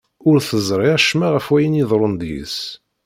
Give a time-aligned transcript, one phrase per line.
[0.29, 2.57] Ur teẓri acemma ɣef wayen iḍerrun deg-s.